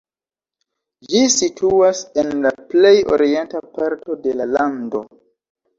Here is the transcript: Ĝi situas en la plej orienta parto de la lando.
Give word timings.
Ĝi 1.11 1.21
situas 1.33 2.01
en 2.23 2.33
la 2.47 2.55
plej 2.73 2.97
orienta 3.19 3.65
parto 3.79 4.21
de 4.27 4.37
la 4.43 4.51
lando. 4.59 5.09